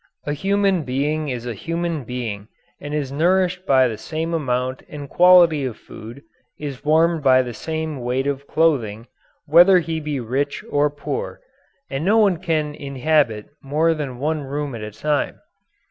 [0.25, 2.47] A human being is a human being
[2.79, 6.23] and is nourished by the same amount and quality of food,
[6.57, 9.05] is warmed by the same weight of clothing,
[9.45, 11.39] whether he be rich or poor.
[11.87, 15.39] And no one can inhabit more than one room at a time.